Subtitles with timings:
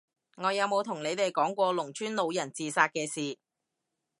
[0.37, 3.37] 我有冇同你哋講過農村老人自殺嘅事？